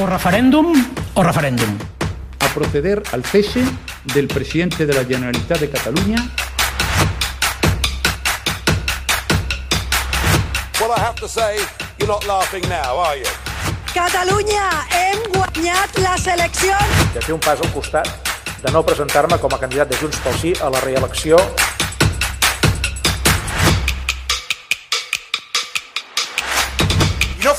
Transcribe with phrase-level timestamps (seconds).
[0.00, 0.72] O referèndum
[1.14, 1.76] o referèndum.
[2.40, 3.60] A proceder al cese
[4.14, 6.16] del presidente de la Generalitat de Catalunya
[10.80, 11.58] Well, I have to say,
[11.98, 13.28] you're not laughing now, are you?
[13.92, 17.12] Catalunya, hem guanyat les eleccions!
[17.12, 18.08] de fer un pas al costat,
[18.64, 21.36] de no presentar-me com a candidat de Junts pel Sí a la reelecció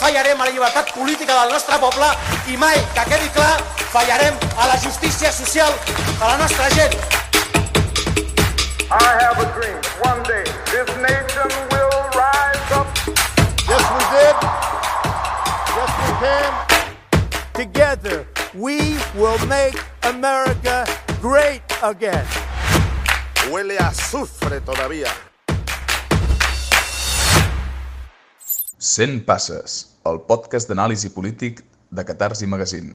[0.04, 2.08] fallarem a la llibertat política del nostre poble
[2.52, 3.56] i mai, que quedi clar,
[3.94, 6.98] fallarem a la justícia social de la nostra gent.
[8.92, 9.80] I have a dream.
[10.04, 12.88] One day, this nation will rise up.
[13.72, 14.36] Yes, we did.
[15.78, 16.52] Yes, we can.
[17.54, 20.84] Together, we will make America
[21.22, 22.28] great again.
[23.48, 25.14] Huele a azufre todavía.
[28.84, 32.92] 100 passes, el podcast d'anàlisi polític de Catarsi Magazine.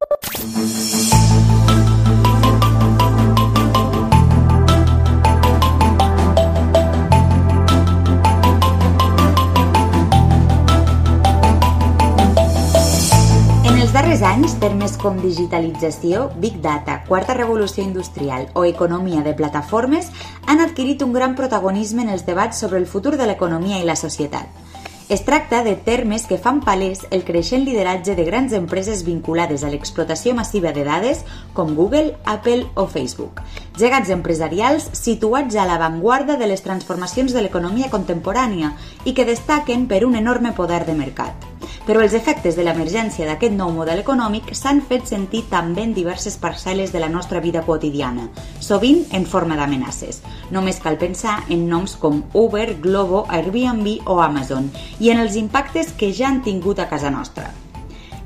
[13.64, 19.32] En els darrers anys, termes com digitalització, Big Data, quarta revolució industrial o economia de
[19.32, 20.12] plataformes
[20.46, 23.96] han adquirit un gran protagonisme en els debats sobre el futur de l'economia i la
[23.96, 24.67] societat.
[25.08, 29.70] Es tracta de termes que fan palès el creixent lideratge de grans empreses vinculades a
[29.72, 31.22] l'explotació massiva de dades
[31.56, 33.40] com Google, Apple o Facebook,
[33.80, 38.74] gegants empresarials situats a l'avantguarda de les transformacions de l'economia contemporània
[39.08, 41.57] i que destaquen per un enorme poder de mercat.
[41.88, 46.34] Però els efectes de l'emergència d'aquest nou model econòmic s'han fet sentir també en diverses
[46.36, 48.26] parcel·les de la nostra vida quotidiana,
[48.60, 50.18] sovint en forma d'amenaces.
[50.52, 54.68] Només cal pensar en noms com Uber, Globo, Airbnb o Amazon
[55.00, 57.48] i en els impactes que ja han tingut a casa nostra.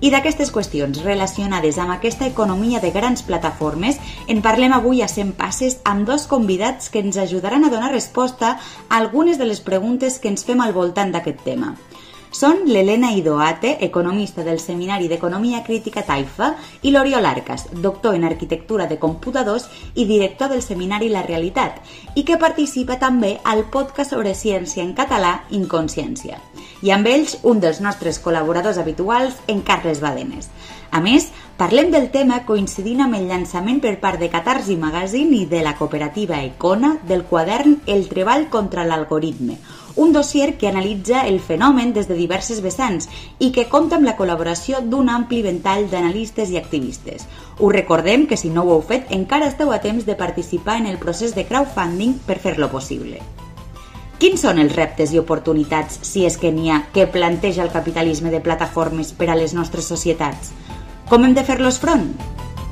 [0.03, 5.37] I d'aquestes qüestions relacionades amb aquesta economia de grans plataformes en parlem avui a 100
[5.39, 8.57] passes amb dos convidats que ens ajudaran a donar resposta
[8.89, 11.77] a algunes de les preguntes que ens fem al voltant d'aquest tema.
[12.33, 18.87] Són l'Helena Idoate, economista del Seminari d'Economia Crítica Taifa, i l'Oriol Arcas, doctor en Arquitectura
[18.89, 21.83] de Computadors i director del Seminari La Realitat,
[22.17, 26.41] i que participa també al podcast sobre ciència en català Inconsciència.
[26.81, 30.49] I amb ells, un dels nostres col·laboradors habituals, en Carles Badenes.
[30.93, 31.29] A més,
[31.61, 35.77] parlem del tema coincidint amb el llançament per part de Catarsi Magazine i de la
[35.77, 39.61] cooperativa Econa del quadern El treball contra l'algoritme,
[39.97, 43.09] un dossier que analitza el fenomen des de diverses vessants
[43.39, 47.27] i que compta amb la col·laboració d'un ampli ventall d'analistes i activistes.
[47.59, 50.87] Us recordem que si no ho heu fet encara esteu a temps de participar en
[50.87, 53.21] el procés de crowdfunding per fer-lo possible.
[54.23, 58.31] Quins són els reptes i oportunitats, si és que n'hi ha, que planteja el capitalisme
[58.31, 60.55] de plataformes per a les nostres societats?
[61.11, 62.13] Com hem de fer-los front?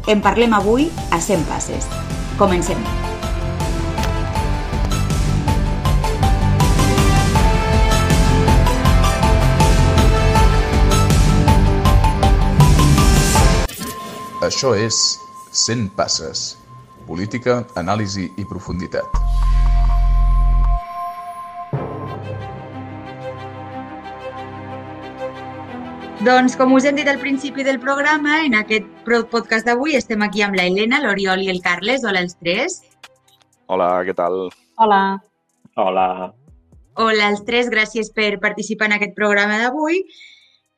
[0.07, 1.91] En parlem avui a 100 passes.
[2.39, 3.10] Comencem.
[14.51, 14.97] Això és
[15.55, 16.41] 100 passes.
[17.07, 19.07] Política, anàlisi i profunditat.
[26.27, 28.91] Doncs, com us hem dit al principi del programa, en aquest
[29.31, 32.03] podcast d'avui estem aquí amb la Helena, l'Oriol i el Carles.
[32.03, 32.81] Hola els tres.
[33.71, 34.49] Hola, què tal?
[34.83, 35.01] Hola.
[35.79, 36.09] Hola.
[36.99, 40.03] Hola als tres, gràcies per participar en aquest programa d'avui.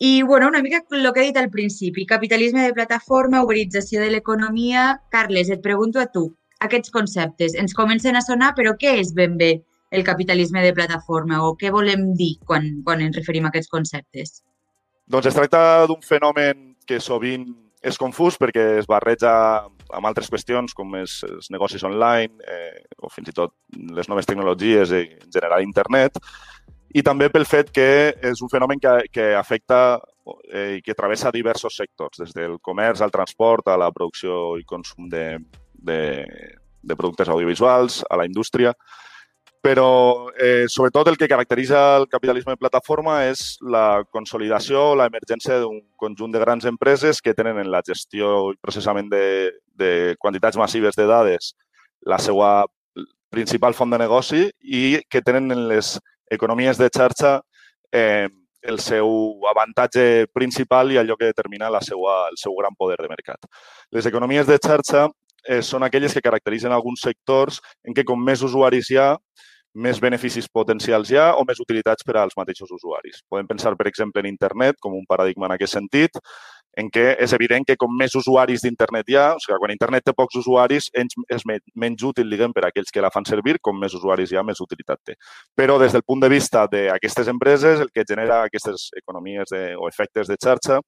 [0.04, 4.08] I, bueno, una mica el que he dit al principi, capitalisme de plataforma, uberització de
[4.10, 4.96] l'economia...
[5.14, 6.24] Carles, et pregunto a tu,
[6.58, 9.52] aquests conceptes ens comencen a sonar, però què és ben bé
[9.94, 11.44] el capitalisme de plataforma?
[11.46, 14.40] O què volem dir quan, quan ens referim a aquests conceptes?
[15.06, 17.46] Doncs es tracta d'un fenomen que sovint
[17.86, 19.30] és confús perquè es barreja
[19.94, 23.54] amb altres qüestions com és els negocis online eh, o fins i tot
[23.94, 26.18] les noves tecnologies i en general internet
[26.94, 30.00] i també pel fet que és un fenomen que, que afecta
[30.52, 34.66] eh, i que travessa diversos sectors, des del comerç al transport, a la producció i
[34.68, 35.38] consum de,
[35.72, 36.00] de,
[36.82, 38.74] de productes audiovisuals, a la indústria.
[39.62, 45.78] Però, eh, sobretot, el que caracteritza el capitalisme de plataforma és la consolidació l'emergència d'un
[45.96, 50.98] conjunt de grans empreses que tenen en la gestió i processament de, de quantitats massives
[50.98, 51.54] de dades
[52.02, 52.66] la seva
[53.30, 55.94] principal font de negoci i que tenen en les
[56.32, 57.40] economies de xarxa
[57.92, 58.28] eh,
[58.62, 63.10] el seu avantatge principal i allò que determina la seva, el seu gran poder de
[63.10, 63.50] mercat.
[63.90, 65.08] Les economies de xarxa
[65.44, 69.10] eh, són aquelles que caracteritzen alguns sectors en què com més usuaris hi ha,
[69.72, 73.22] més beneficis potencials hi ha o més utilitats per als mateixos usuaris.
[73.28, 76.18] Podem pensar, per exemple, en internet com un paradigma en aquest sentit.
[76.78, 80.06] En què és evident que com més usuaris d'internet hi ha, o sigui, quan internet
[80.06, 83.78] té pocs usuaris, és menys útil, diguem, per a aquells que la fan servir, com
[83.78, 85.18] més usuaris hi ha, més utilitat té.
[85.58, 89.88] Però des del punt de vista d'aquestes empreses, el que genera aquestes economies de, o
[89.88, 90.80] efectes de xarxa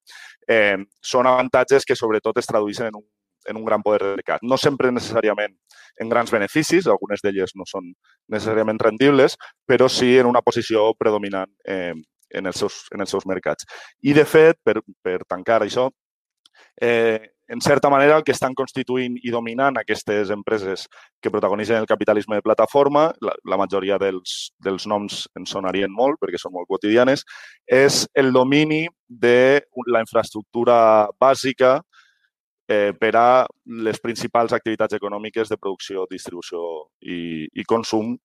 [0.49, 3.07] eh, són avantatges que sobretot es tradueixen en un
[3.47, 4.43] en un gran poder de mercat.
[4.43, 5.53] No sempre necessàriament
[6.01, 7.93] en grans beneficis, algunes d'elles no són
[8.33, 9.37] necessàriament rendibles,
[9.69, 11.93] però sí en una posició predominant eh,
[12.31, 13.67] en els seus, en els seus mercats.
[14.03, 15.88] I, de fet, per, per tancar això,
[16.81, 20.87] eh, en certa manera, el que estan constituint i dominant aquestes empreses
[21.21, 26.17] que protagonitzen el capitalisme de plataforma, la, la majoria dels, dels noms en sonarien molt
[26.23, 27.26] perquè són molt quotidianes,
[27.69, 29.61] és el domini de
[29.93, 30.79] la infraestructura
[31.20, 31.77] bàsica
[32.69, 33.29] eh, per a
[33.85, 36.65] les principals activitats econòmiques de producció, distribució
[37.05, 38.17] i, i consum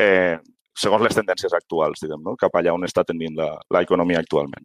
[0.00, 0.38] eh,
[0.78, 2.36] segons les tendències actuals, diguem, no?
[2.40, 3.36] cap allà on està tendint
[3.72, 4.64] l'economia actualment.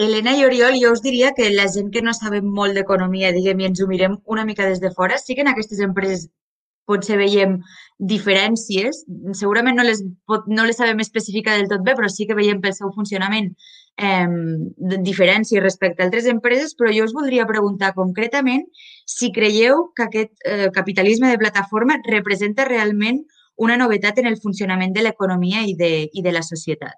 [0.00, 3.60] Helena i Oriol, jo us diria que la gent que no sabem molt d'economia, diguem,
[3.60, 6.28] i ens ho mirem una mica des de fora, sí que en aquestes empreses
[6.88, 7.58] potser veiem
[8.12, 9.04] diferències.
[9.38, 10.00] Segurament no les,
[10.48, 13.52] no les sabem especificar del tot bé, però sí que veiem pel seu funcionament
[14.00, 14.26] eh,
[15.10, 18.64] diferències respecte a altres empreses, però jo us voldria preguntar concretament
[19.06, 23.22] si creieu que aquest eh, capitalisme de plataforma representa realment
[23.60, 26.96] una novetat en el funcionament de l'economia i, de, i de la societat?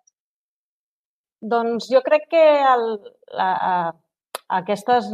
[1.43, 2.43] Doncs jo crec que
[2.73, 2.85] el,
[3.35, 3.51] la,
[4.61, 5.09] aquestes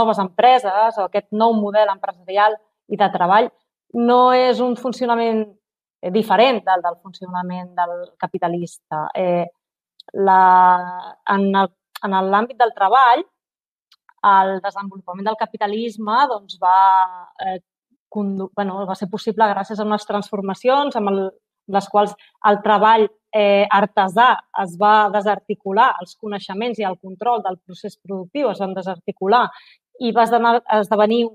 [0.00, 2.58] noves empreses o aquest nou model empresarial
[2.88, 3.50] i de treball
[4.08, 5.44] no és un funcionament
[6.14, 9.06] diferent del, del funcionament del capitalista.
[9.14, 9.46] Eh,
[10.14, 10.42] la,
[11.34, 11.50] en
[12.32, 13.24] l'àmbit del treball,
[14.28, 16.78] el desenvolupament del capitalisme doncs, va
[17.44, 17.58] eh,
[18.14, 21.20] bueno, va ser possible gràcies a unes transformacions amb el,
[21.68, 22.14] les quals
[22.48, 24.30] el treball eh, artesà
[24.62, 29.46] es va desarticular, els coneixements i el control del procés productiu es van desarticular
[30.00, 30.24] i va
[30.78, 31.26] esdevenir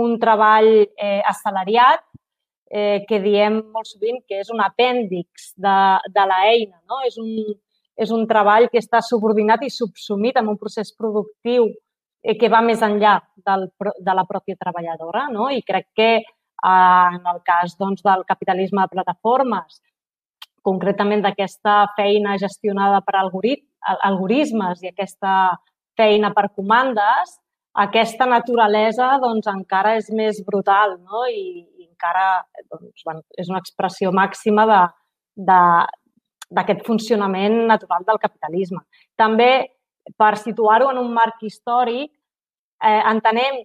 [0.00, 2.02] un treball eh, assalariat
[2.70, 5.76] eh, que diem molt sovint que és un apèndix de,
[6.14, 6.80] de l'eina.
[6.90, 7.00] No?
[7.06, 7.30] És, un,
[7.96, 11.70] és un treball que està subordinat i subsumit en un procés productiu
[12.40, 15.26] que va més enllà del, de la pròpia treballadora.
[15.32, 15.50] No?
[15.52, 16.24] I crec que eh,
[16.64, 19.82] en el cas doncs, del capitalisme de plataformes,
[20.64, 25.32] concretament d'aquesta feina gestionada per algorit algoritmes i aquesta
[25.98, 27.36] feina per comandes,
[27.74, 31.24] aquesta naturalesa doncs, encara és més brutal no?
[31.26, 34.80] I, i encara doncs, bueno, és una expressió màxima de,
[35.50, 35.60] de,
[36.54, 38.84] d'aquest funcionament natural del capitalisme.
[39.18, 39.50] També
[40.16, 42.10] per situar-ho en un marc històric,
[42.84, 43.62] eh, entenem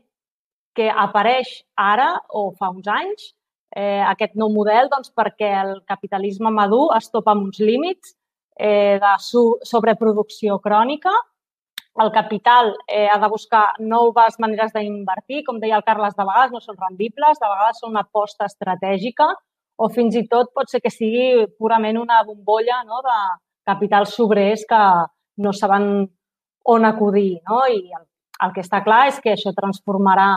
[0.75, 3.33] que apareix ara o fa uns anys
[3.75, 8.15] eh, aquest nou model doncs, perquè el capitalisme madur es topa amb uns límits
[8.59, 9.13] eh, de
[9.67, 11.13] sobreproducció crònica.
[11.99, 15.43] El capital eh, ha de buscar noves maneres d'invertir.
[15.45, 19.27] Com deia el Carles, de vegades no són rendibles, de vegades són una aposta estratègica
[19.79, 23.17] o fins i tot pot ser que sigui purament una bombolla no, de
[23.67, 24.79] capitals sobrers que
[25.39, 26.07] no saben
[26.63, 27.39] on acudir.
[27.49, 27.63] No?
[27.67, 28.05] I el,
[28.45, 30.33] el que està clar és que això transformarà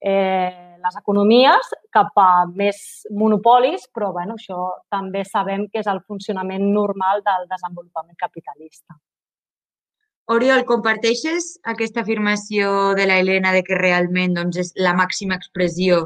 [0.00, 2.78] eh, les economies cap a més
[3.10, 8.96] monopolis, però bueno, això també sabem que és el funcionament normal del desenvolupament capitalista.
[10.26, 16.00] Oriol, comparteixes aquesta afirmació de la Helena de que realment doncs, és la màxima expressió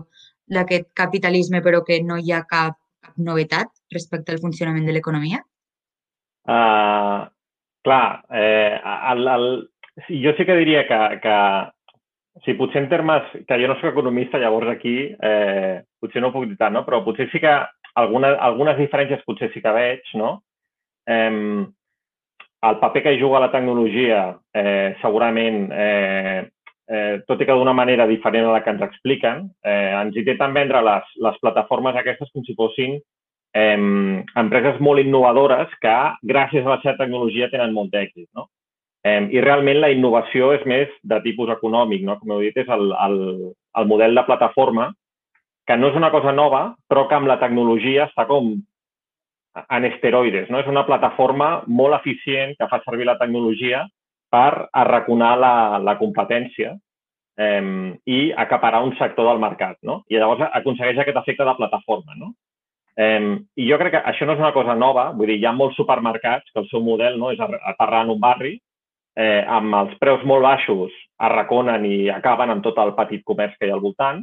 [0.50, 5.40] d'aquest capitalisme però que no hi ha cap, cap novetat respecte al funcionament de l'economia?
[6.44, 7.24] Uh,
[7.82, 8.80] clar, eh,
[9.12, 9.46] el, el,
[10.22, 11.36] jo sí que diria que, que
[12.44, 16.32] Sí, potser en termes, que jo no soc economista, llavors aquí eh, potser no ho
[16.32, 16.84] puc dir tant, no?
[16.86, 17.50] però potser sí que
[18.00, 20.30] alguna, algunes diferències potser sí que veig, no?
[21.10, 21.66] Eh,
[22.62, 26.48] el paper que juga la tecnologia eh, segurament, eh,
[26.88, 30.54] eh, tot i que d'una manera diferent a la que ens expliquen, eh, ens intenten
[30.54, 32.98] vendre les, les plataformes aquestes com si fossin
[33.54, 38.28] eh, empreses molt innovadores que gràcies a la seva tecnologia tenen molt d'èxit.
[38.36, 38.48] No?
[39.04, 42.18] Eh, I realment la innovació és més de tipus econòmic, no?
[42.20, 43.20] com heu dit, és el, el,
[43.80, 44.90] el model de plataforma,
[45.66, 48.52] que no és una cosa nova, però que amb la tecnologia està com
[49.60, 50.50] en esteroides.
[50.50, 50.60] No?
[50.60, 53.86] És una plataforma molt eficient que fa servir la tecnologia
[54.30, 56.76] per arraconar la, la competència
[57.40, 59.78] eh, i acaparar un sector del mercat.
[59.82, 60.02] No?
[60.10, 62.18] I llavors aconsegueix aquest efecte de plataforma.
[62.20, 62.34] No?
[63.00, 63.20] Eh,
[63.56, 65.78] I jo crec que això no és una cosa nova, vull dir, hi ha molts
[65.80, 68.58] supermercats que el seu model no, és aterrar en un barri
[69.16, 70.92] eh, amb els preus molt baixos
[71.28, 74.20] arraconen i acaben amb tot el petit comerç que hi ha al voltant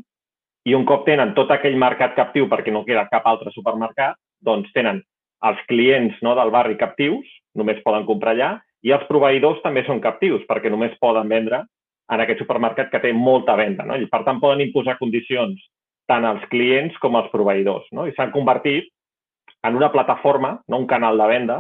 [0.68, 4.72] i un cop tenen tot aquell mercat captiu perquè no queda cap altre supermercat, doncs
[4.76, 5.00] tenen
[5.48, 8.52] els clients no, del barri captius, només poden comprar allà,
[8.84, 11.64] i els proveïdors també són captius perquè només poden vendre
[12.12, 13.86] en aquest supermercat que té molta venda.
[13.88, 13.96] No?
[13.96, 15.64] I per tant poden imposar condicions
[16.08, 17.88] tant als clients com als proveïdors.
[17.92, 18.08] No?
[18.08, 18.90] I s'han convertit
[19.68, 21.58] en una plataforma, no un canal de venda,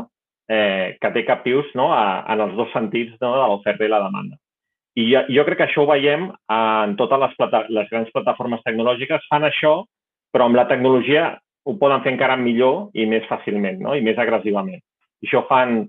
[0.50, 1.92] eh, que té captius no?
[1.94, 3.34] a, en els dos sentits no?
[3.36, 4.40] de l'oferta i la demanda.
[4.98, 9.28] I jo, crec que això ho veiem en totes les, plata les grans plataformes tecnològiques.
[9.30, 9.84] Fan això,
[10.34, 11.36] però amb la tecnologia
[11.68, 13.94] ho poden fer encara millor i més fàcilment no?
[13.94, 14.82] i més agressivament.
[15.22, 15.84] I això fan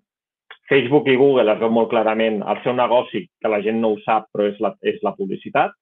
[0.69, 4.01] Facebook i Google, es veu molt clarament el seu negoci, que la gent no ho
[4.05, 5.73] sap, però és la, és la publicitat.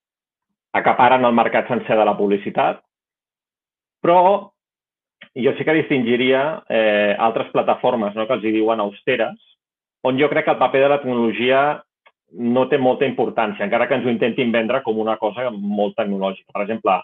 [0.76, 2.82] Acaparen el mercat sencer de la publicitat.
[4.04, 4.20] Però
[5.36, 9.36] jo sí que distingiria eh, altres plataformes no, que els hi diuen austeres,
[10.06, 11.60] on jo crec que el paper de la tecnologia
[12.32, 16.52] no té molta importància, encara que ens ho intentin vendre com una cosa molt tecnològica.
[16.52, 16.96] Per exemple,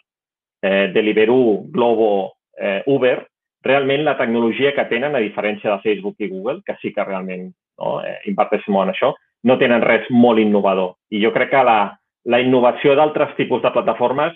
[0.63, 3.27] eh, Deliveroo, Globo, eh, Uber,
[3.63, 7.53] realment la tecnologia que tenen, a diferència de Facebook i Google, que sí que realment
[7.79, 9.13] no, eh, inverteixen molt en això,
[9.45, 10.97] no tenen res molt innovador.
[11.11, 14.35] I jo crec que la, la innovació d'altres tipus de plataformes,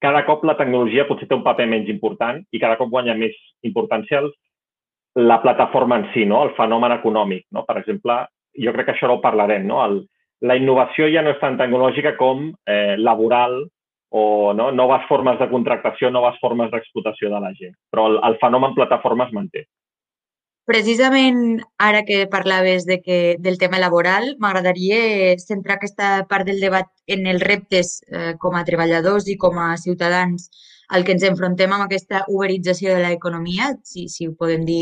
[0.00, 3.36] cada cop la tecnologia potser té un paper menys important i cada cop guanya més
[3.66, 4.22] importància
[5.20, 6.42] la plataforma en si, no?
[6.46, 7.44] el fenomen econòmic.
[7.52, 7.64] No?
[7.68, 8.16] Per exemple,
[8.56, 9.66] jo crec que això no ho parlarem.
[9.68, 9.82] No?
[9.84, 10.00] El,
[10.46, 13.60] la innovació ja no és tan tecnològica com eh, laboral
[14.10, 14.24] o
[14.56, 14.70] no?
[14.72, 17.76] noves formes de contractació, noves formes d'explotació de la gent.
[17.92, 19.66] Però el, el fenomen plataforma es manté.
[20.70, 21.38] Precisament
[21.82, 25.00] ara que parlaves de que, del tema laboral, m'agradaria
[25.42, 29.72] centrar aquesta part del debat en els reptes eh, com a treballadors i com a
[29.82, 30.46] ciutadans
[30.90, 34.80] al que ens enfrontem amb aquesta uberització de l'economia, si, si ho podem dir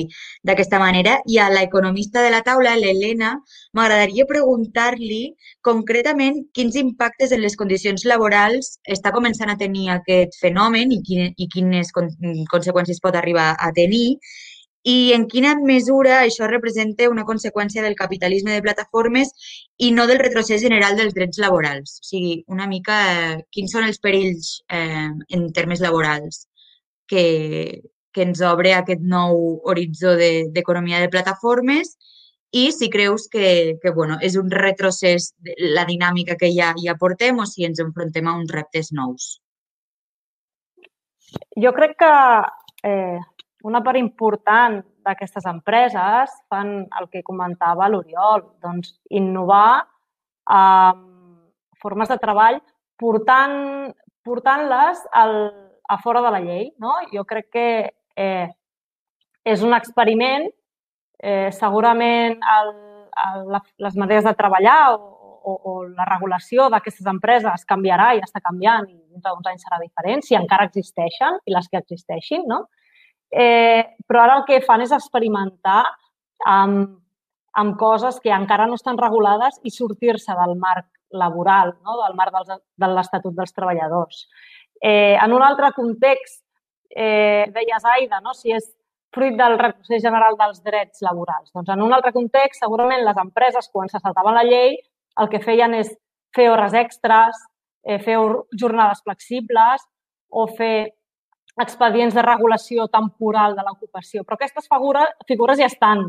[0.49, 3.35] d'aquesta manera, i a l'economista de la taula, l'Helena,
[3.76, 5.23] m'agradaria preguntar-li
[5.64, 11.33] concretament quins impactes en les condicions laborals està començant a tenir aquest fenomen i, quin,
[11.37, 12.09] i quines con
[12.52, 14.18] conseqüències pot arribar a tenir
[14.88, 19.33] i en quina mesura això representa una conseqüència del capitalisme de plataformes
[19.76, 21.99] i no del retrocés general dels drets laborals.
[22.00, 26.47] O sigui, una mica eh, quins són els perills eh, en termes laborals
[27.11, 27.25] que,
[28.12, 31.97] que ens obre aquest nou horitzó d'economia de, de plataformes
[32.57, 36.97] i si creus que, que bueno, és un retrocés de la dinàmica que ja, ja
[36.97, 39.35] portem o si ens enfrontem a uns reptes nous.
[41.61, 42.14] Jo crec que
[42.88, 43.18] eh,
[43.65, 50.93] una part important d'aquestes empreses fan el que comentava l'Oriol, doncs innovar eh,
[51.81, 52.61] formes de treball
[52.99, 56.71] portant-les portant a fora de la llei.
[56.79, 56.95] No?
[57.12, 57.69] Jo crec que
[58.17, 58.49] eh,
[59.45, 60.49] és un experiment,
[61.19, 62.73] eh, segurament el,
[63.25, 64.99] el, les maneres de treballar o,
[65.49, 69.81] o, o la regulació d'aquestes empreses canviarà i està canviant i dintre d'uns anys serà
[69.81, 72.67] diferent, si encara existeixen i les que existeixin, no?
[73.31, 75.83] Eh, però ara el que fan és experimentar
[76.47, 76.97] amb,
[77.59, 81.97] amb coses que encara no estan regulades i sortir-se del marc laboral, no?
[82.03, 84.27] del marc dels, de l'Estatut dels Treballadors.
[84.81, 86.43] Eh, en un altre context,
[86.91, 88.35] eh, deies, Aida, no?
[88.35, 88.75] si és
[89.15, 91.51] fruit del retrocés general dels drets laborals.
[91.55, 94.77] Doncs en un altre context, segurament les empreses, quan se saltaven la llei,
[95.19, 95.95] el que feien és
[96.37, 97.41] fer hores extres,
[97.85, 98.19] eh, fer
[98.61, 99.85] jornades flexibles
[100.29, 100.98] o fer
[101.62, 106.07] expedients de regulació temporal de l'ocupació, però aquestes figures, ja estan,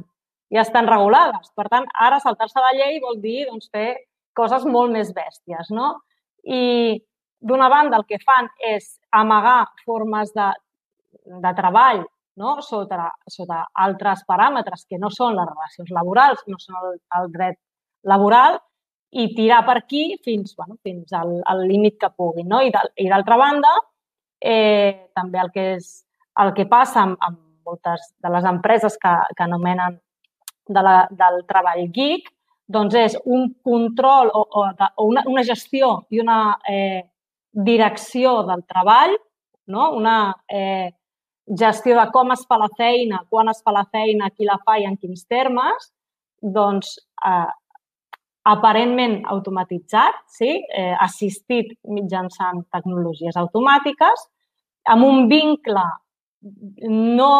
[0.53, 1.51] ja estan regulades.
[1.55, 3.95] Per tant, ara saltar-se la llei vol dir doncs, fer
[4.37, 5.71] coses molt més bèsties.
[5.75, 5.95] No?
[6.43, 6.99] I
[7.39, 10.47] d'una banda el que fan és amagar formes de,
[11.25, 12.03] de treball
[12.39, 12.55] no?
[12.63, 17.59] sota, sota altres paràmetres que no són les relacions laborals, no són el, el dret
[18.07, 18.59] laboral,
[19.09, 22.47] i tirar per aquí fins, bueno, fins al límit que puguin.
[22.47, 22.61] No?
[22.61, 23.71] I d'altra banda,
[24.41, 25.89] eh, també el que, és,
[26.39, 29.99] el que passa amb, amb moltes de les empreses que, que anomenen
[30.69, 32.29] de la, del treball geek,
[32.69, 37.01] doncs és un control o, o, o una, una gestió i una eh,
[37.51, 39.15] direcció del treball,
[39.73, 39.91] no?
[39.97, 40.91] una eh,
[41.49, 44.77] gestió de com es fa la feina, quan es fa la feina, qui la fa
[44.77, 45.89] i en quins termes,
[46.39, 47.49] doncs eh,
[48.47, 50.51] aparentment automatitzat, sí?
[50.73, 54.27] eh, assistit mitjançant tecnologies automàtiques,
[54.89, 55.83] amb un vincle
[56.89, 57.31] no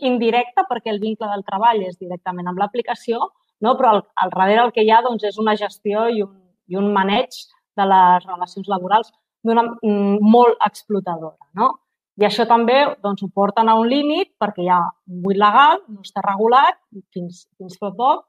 [0.00, 3.20] indirecte, perquè el vincle del treball és directament amb l'aplicació,
[3.60, 3.74] no?
[3.76, 6.32] però al, al darrere el que hi ha doncs, és una gestió i un,
[6.72, 7.36] i un maneig
[7.76, 9.12] de les relacions laborals
[9.44, 11.50] d'una mm, molt explotadora.
[11.56, 11.74] No?
[12.20, 15.84] I això també doncs, ho porten a un límit perquè hi ha un buit legal,
[15.88, 16.80] no està regulat,
[17.14, 18.24] fins, fins fa poc,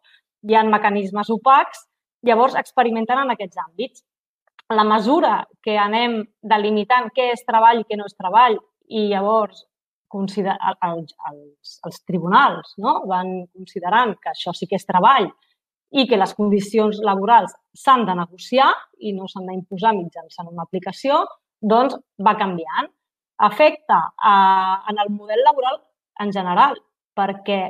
[0.47, 1.87] hi ha mecanismes opacs
[2.27, 4.03] Llavors, experimentant en aquests àmbits.
[4.71, 6.21] La mesura que anem
[6.53, 9.65] delimitant què és treball i què no és treball i llavors
[10.11, 10.55] consider...
[10.87, 13.01] els, els, els tribunals no?
[13.09, 15.29] van considerant que això sí que és treball
[15.91, 21.25] i que les condicions laborals s'han de negociar i no s'han d'imposar mitjançant una aplicació,
[21.59, 22.87] doncs va canviant.
[23.41, 24.33] Afecta a,
[24.87, 25.81] en el model laboral
[26.23, 26.77] en general,
[27.17, 27.61] perquè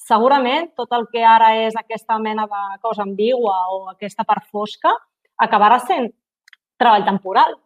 [0.00, 4.92] segurament tot el que ara és aquesta mena de cosa ambigua o aquesta part fosca
[5.40, 6.10] acabarà sent
[6.80, 7.56] treball temporal.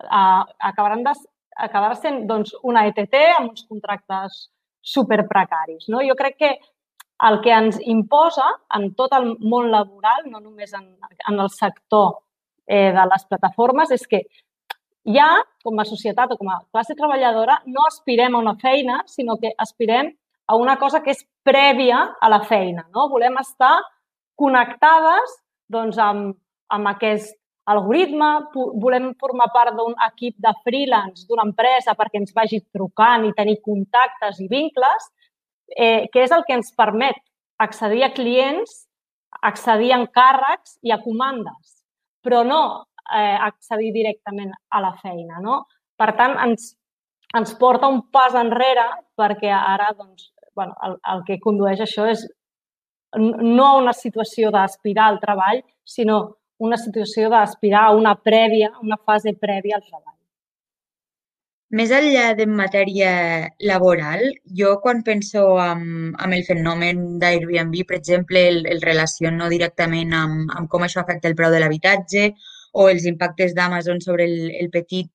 [0.00, 1.12] Uh, acabaran de,
[1.56, 4.46] acabarà sent doncs, una ETT amb uns contractes
[4.80, 5.88] superprecaris.
[5.92, 6.00] No?
[6.04, 6.52] Jo crec que
[7.28, 8.46] el que ens imposa
[8.76, 10.86] en tot el món laboral, no només en,
[11.28, 12.22] en el sector
[12.66, 14.22] eh, de les plataformes, és que
[15.04, 15.28] ja,
[15.64, 19.52] com a societat o com a classe treballadora, no aspirem a una feina, sinó que
[19.58, 20.14] aspirem
[20.50, 22.88] a una cosa que és prèvia a la feina.
[22.94, 23.06] No?
[23.12, 23.76] Volem estar
[24.40, 25.36] connectades
[25.70, 26.34] doncs, amb,
[26.74, 27.36] amb aquest
[27.70, 28.30] algoritme,
[28.82, 33.60] volem formar part d'un equip de freelance d'una empresa perquè ens vagi trucant i tenir
[33.62, 35.06] contactes i vincles,
[35.76, 37.20] eh, que és el que ens permet
[37.62, 38.88] accedir a clients,
[39.46, 41.78] accedir a encàrrecs i a comandes,
[42.24, 42.62] però no
[43.06, 45.38] eh, accedir directament a la feina.
[45.38, 45.62] No?
[46.00, 46.72] Per tant, ens,
[47.38, 52.26] ens porta un pas enrere perquè ara doncs, bueno, el, el que condueix això és
[53.16, 55.64] no a una situació d'aspirar al treball,
[55.96, 56.20] sinó
[56.60, 60.16] una situació d'aspirar a una prèvia, una fase prèvia al treball.
[61.78, 63.10] Més enllà de matèria
[63.62, 64.24] laboral,
[64.60, 65.84] jo quan penso en,
[66.18, 71.30] en el fenomen d'Airbnb, per exemple, el, el relaciono directament amb, amb com això afecta
[71.30, 72.32] el preu de l'habitatge
[72.74, 75.08] o els impactes d'Amazon sobre el, el petit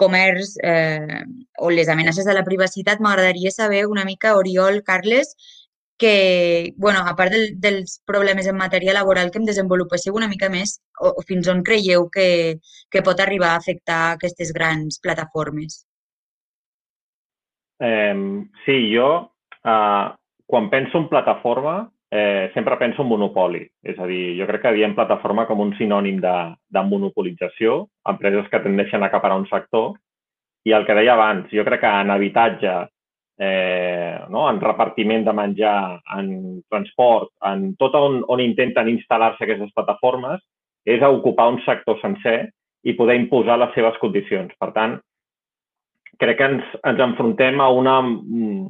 [0.00, 1.22] comerç eh,
[1.58, 5.34] o les amenaces a la privacitat, m'agradaria saber una mica, Oriol, Carles,
[6.00, 10.48] que, bueno, a part del, dels problemes en matèria laboral, que em desenvolupéssiu una mica
[10.48, 12.56] més o, o fins on creieu que,
[12.88, 15.82] que pot arribar a afectar aquestes grans plataformes.
[17.84, 18.16] Eh,
[18.64, 19.10] sí, jo,
[19.60, 20.06] eh,
[20.48, 21.76] quan penso en plataforma,
[22.10, 23.62] eh, sempre penso en monopoli.
[23.82, 26.36] És a dir, jo crec que diem plataforma com un sinònim de,
[26.70, 29.94] de monopolització, empreses que tendeixen a acaparar un sector,
[30.66, 32.72] i el que deia abans, jo crec que en habitatge
[33.40, 34.44] eh, no?
[34.50, 40.42] en repartiment de menjar, en transport, en tot on, on intenten instal·lar-se aquestes plataformes,
[40.84, 42.50] és a ocupar un sector sencer
[42.84, 44.52] i poder imposar les seves condicions.
[44.60, 44.98] Per tant,
[46.20, 48.68] crec que ens, ens enfrontem a una mm,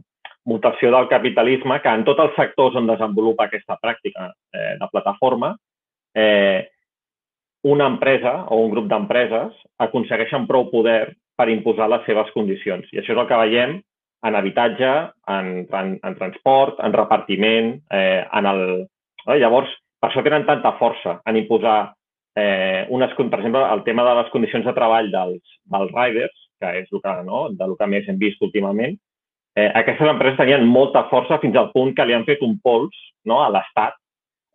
[0.51, 5.55] mutació del capitalisme que en tots els sectors on desenvolupa aquesta pràctica eh, de plataforma,
[6.15, 6.67] eh,
[7.71, 12.89] una empresa o un grup d'empreses aconsegueixen prou poder per imposar les seves condicions.
[12.93, 13.79] I això és el que veiem
[14.27, 14.91] en habitatge,
[15.33, 18.63] en, en, en transport, en repartiment, eh, en el...
[19.27, 19.37] No?
[19.37, 21.79] Llavors, per això tenen tanta força en imposar
[22.37, 26.73] eh, unes, per exemple, el tema de les condicions de treball dels, dels riders, que
[26.83, 28.97] és el que, no, de lo que més hem vist últimament,
[29.57, 32.97] eh, aquestes empreses tenien molta força fins al punt que li han fet un pols
[33.27, 33.97] no, a l'Estat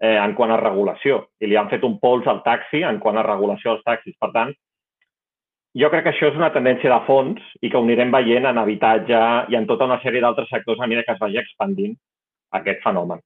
[0.02, 3.18] eh, en quant a regulació i li han fet un pols al taxi en quant
[3.18, 4.16] a regulació dels taxis.
[4.20, 4.54] Per tant,
[5.76, 8.60] jo crec que això és una tendència de fons i que ho anirem veient en
[8.62, 11.96] habitatge i en tota una sèrie d'altres sectors a mesura que es vagi expandint
[12.56, 13.20] aquest fenomen.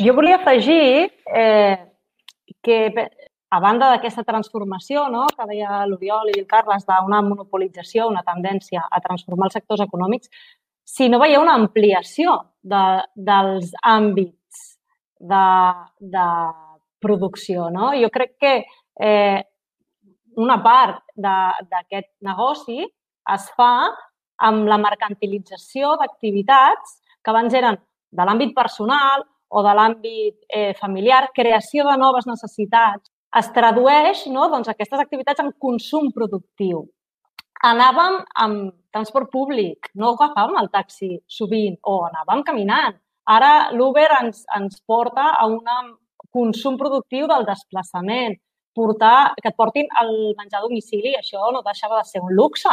[0.00, 1.76] Jo volia afegir eh,
[2.64, 2.78] que,
[3.54, 8.82] a banda d'aquesta transformació no, que deia l'Oriol i el Carles d'una monopolització, una tendència
[8.90, 10.30] a transformar els sectors econòmics,
[10.84, 14.64] si no veieu una ampliació de, dels àmbits
[15.18, 15.44] de,
[16.00, 16.28] de
[17.04, 17.68] producció.
[17.70, 17.92] No?
[18.00, 18.54] Jo crec que
[19.00, 19.40] eh,
[20.36, 23.72] una part d'aquest negoci es fa
[24.44, 27.78] amb la mercantilització d'activitats que abans eren
[28.14, 33.10] de l'àmbit personal o de l'àmbit eh, familiar, creació de noves necessitats.
[33.38, 36.84] Es tradueix no, doncs, aquestes activitats en consum productiu.
[37.66, 42.98] Anàvem amb transport públic, no agafàvem el taxi sovint o anàvem caminant.
[43.34, 45.64] Ara l'Uber ens, ens porta a un
[46.34, 48.36] consum productiu del desplaçament,
[48.74, 52.70] portar, que et portin el menjar a domicili, això no deixava de ser un luxe.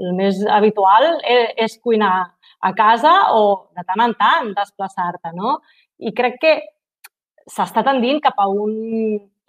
[0.00, 2.14] El més habitual és, és cuinar
[2.64, 3.44] a casa o
[3.76, 5.60] de tant en tant desplaçar-te, no?
[6.00, 6.54] I crec que
[7.46, 8.72] s'està tendint cap a un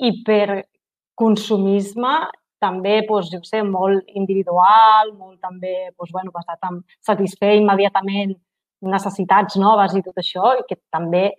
[0.02, 2.16] hiperconsumisme
[2.64, 8.36] també, doncs, jo sé, molt individual, molt també, doncs, bueno, basat en satisfer immediatament
[8.86, 11.30] necessitats noves i tot això, i que també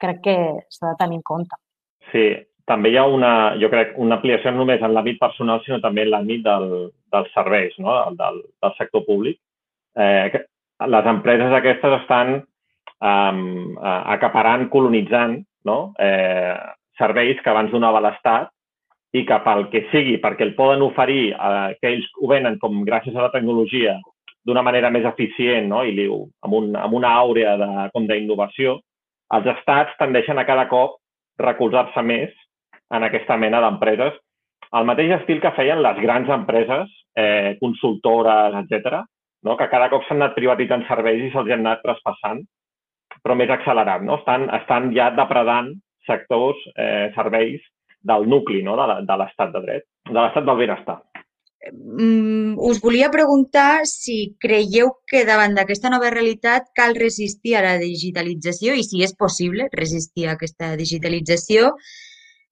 [0.00, 0.36] crec que
[0.72, 1.58] s'ha de tenir en compte.
[2.10, 2.24] Sí,
[2.68, 6.04] també hi ha una, jo crec, una ampliació no només en l'àmbit personal, sinó també
[6.04, 6.68] en l'àmbit del,
[7.12, 7.96] dels serveis, no?
[8.18, 9.38] del, del sector públic.
[9.96, 10.44] Eh,
[10.94, 12.38] les empreses aquestes estan
[12.98, 15.78] um, acaparant, colonitzant no?
[16.00, 16.56] eh,
[16.98, 18.50] serveis que abans donava l'Estat
[19.14, 22.82] i cap al que sigui, perquè el poden oferir, eh, que ells ho venen com
[22.86, 23.94] gràcies a la tecnologia
[24.44, 25.84] d'una manera més eficient no?
[25.84, 28.78] i amb, un, amb una àurea de, com d'innovació,
[29.34, 30.98] els estats tendeixen a cada cop
[31.40, 32.34] recolzar-se més
[32.94, 34.18] en aquesta mena d'empreses,
[34.74, 39.00] el mateix estil que feien les grans empreses, eh, consultores, etc,
[39.46, 39.56] no?
[39.56, 42.42] que cada cop s'han anat privatitzant serveis i se'ls han anat traspassant,
[43.22, 44.02] però més accelerat.
[44.02, 44.18] No?
[44.20, 45.72] Estan, estan ja depredant
[46.06, 47.62] sectors, eh, serveis
[48.04, 48.76] del nucli no?
[48.76, 51.00] de l'estat de dret, de l'estat del benestar.
[51.72, 57.78] Mm, us volia preguntar si creieu que davant d'aquesta nova realitat cal resistir a la
[57.80, 61.72] digitalització i si és possible resistir a aquesta digitalització,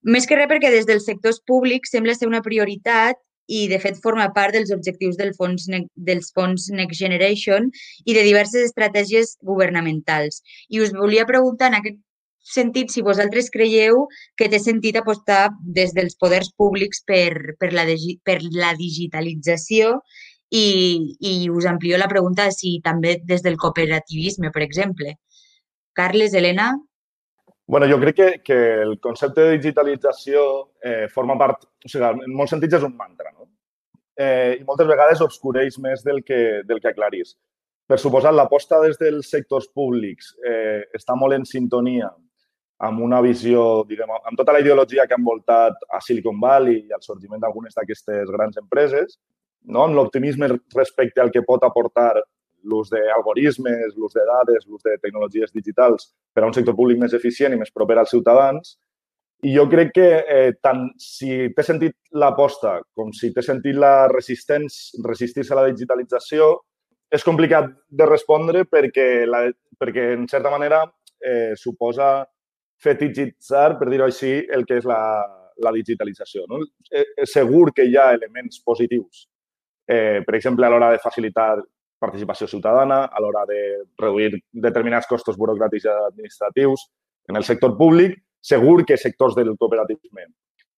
[0.03, 3.99] més que res perquè des dels sectors públics sembla ser una prioritat i, de fet,
[4.03, 7.69] forma part dels objectius del fons, dels fons Next Generation
[8.05, 10.41] i de diverses estratègies governamentals.
[10.69, 11.99] I us volia preguntar en aquest
[12.43, 14.05] sentit si vosaltres creieu
[14.37, 17.87] que té sentit apostar des dels poders públics per, per, la,
[18.23, 19.97] per la digitalització
[20.53, 25.15] i, i us amplio la pregunta si també des del cooperativisme, per exemple.
[25.93, 26.73] Carles, Helena?
[27.65, 32.35] bueno, jo crec que, que el concepte de digitalització eh, forma part, o sigui, en
[32.35, 33.47] molts sentits és un mantra, no?
[34.19, 37.33] Eh, I moltes vegades obscureix més del que, del que aclarís.
[37.87, 42.11] Per suposat, l'aposta des dels sectors públics eh, està molt en sintonia
[42.83, 46.95] amb una visió, diguem, amb tota la ideologia que ha envoltat a Silicon Valley i
[46.95, 49.19] el sorgiment d'algunes d'aquestes grans empreses,
[49.65, 49.83] no?
[49.85, 52.15] amb l'optimisme respecte al que pot aportar
[52.63, 57.13] l'ús d'algoritmes, l'ús de dades, l'ús de tecnologies digitals per a un sector públic més
[57.13, 58.77] eficient i més proper als ciutadans.
[59.43, 64.07] I jo crec que eh, tant si té sentit l'aposta com si té sentit la
[64.07, 66.53] resistir-se a la digitalització,
[67.13, 69.43] és complicat de respondre perquè, la,
[69.77, 70.85] perquè en certa manera,
[71.19, 72.23] eh, suposa
[72.83, 75.01] fetichitzar, per dir-ho així, el que és la,
[75.63, 76.47] la digitalització.
[76.49, 76.59] No?
[76.91, 79.27] És eh, segur que hi ha elements positius,
[79.87, 81.55] eh, per exemple, a l'hora de facilitar
[82.03, 83.59] participació ciutadana, a l'hora de
[83.99, 86.89] reduir determinats costos burocràtics i administratius
[87.31, 90.27] en el sector públic, segur que sectors del cooperativisme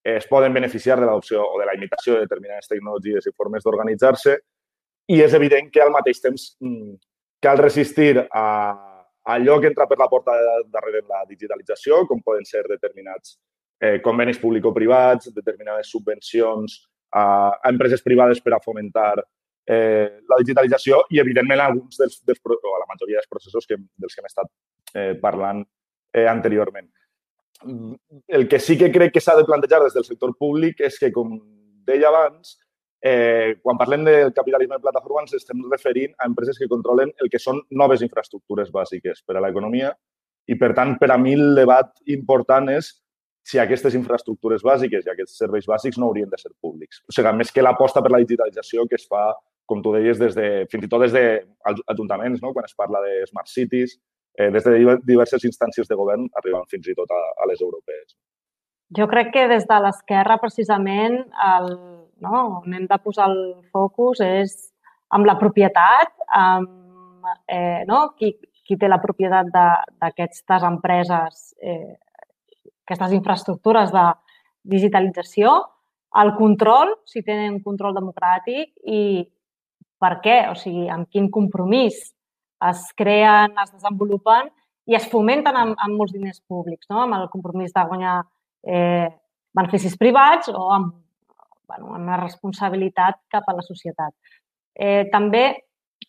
[0.05, 4.35] es poden beneficiar de l'adopció o de la imitació de determinades tecnologies i formes d'organitzar-se
[5.09, 6.93] i és evident que al mateix temps mm,
[7.41, 8.45] cal resistir a
[9.25, 10.33] allò que entra per la porta
[10.71, 13.37] darrere la digitalització, com poden ser determinats
[13.81, 16.77] eh, convenis público-privats, determinades subvencions
[17.11, 17.23] a,
[17.55, 19.15] a empreses privades per a fomentar
[19.65, 24.13] eh, la digitalització i, evidentment, alguns dels, dels, o la majoria dels processos que, dels
[24.13, 24.51] que hem estat
[24.93, 25.63] eh, parlant
[26.13, 26.91] eh, anteriorment.
[28.27, 31.09] El que sí que crec que s'ha de plantejar des del sector públic és que,
[31.15, 31.39] com
[31.87, 32.59] deia abans,
[33.05, 37.29] Eh, quan parlem del capitalisme de plataforma ens estem referint a empreses que controlen el
[37.29, 39.91] que són noves infraestructures bàsiques per a l'economia
[40.49, 42.89] i, per tant, per a mi el debat important és
[43.45, 47.03] si aquestes infraestructures bàsiques i aquests serveis bàsics no haurien de ser públics.
[47.05, 49.27] O sigui, més que l'aposta per la digitalització que es fa,
[49.69, 52.55] com tu deies, des de, fins i tot des d'ajuntaments, no?
[52.57, 53.99] quan es parla de smart cities,
[54.39, 58.17] eh, des de diverses instàncies de govern, arribant fins i tot a, a les europees.
[58.97, 61.21] Jo crec que des de l'esquerra, precisament,
[61.53, 61.69] el,
[62.25, 62.61] no?
[62.61, 63.39] on hem de posar el
[63.73, 64.55] focus és
[65.15, 68.15] amb la propietat, amb eh, no?
[68.17, 68.33] qui,
[68.65, 71.95] qui té la propietat d'aquestes empreses, eh,
[72.85, 74.05] aquestes infraestructures de
[74.75, 75.53] digitalització,
[76.21, 79.25] el control, si tenen control democràtic i
[79.99, 81.99] per què, o sigui, amb quin compromís
[82.69, 84.49] es creen, es desenvolupen
[84.89, 87.01] i es fomenten amb, amb molts diners públics, no?
[87.03, 88.19] amb el compromís de guanyar
[88.65, 89.09] eh,
[89.55, 90.93] beneficis privats o amb,
[91.67, 94.13] bueno, una responsabilitat cap a la societat.
[94.75, 95.45] Eh, també,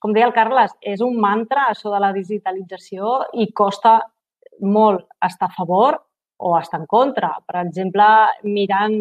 [0.00, 4.00] com deia el Carles, és un mantra això de la digitalització i costa
[4.60, 6.00] molt estar a favor
[6.38, 7.32] o estar en contra.
[7.46, 8.06] Per exemple,
[8.44, 9.00] mirant